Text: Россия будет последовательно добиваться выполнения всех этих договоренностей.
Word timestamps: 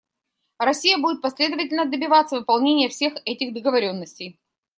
Россия 0.57 0.97
будет 0.97 1.21
последовательно 1.21 1.85
добиваться 1.85 2.35
выполнения 2.39 2.89
всех 2.89 3.13
этих 3.23 3.53
договоренностей. 3.53 4.39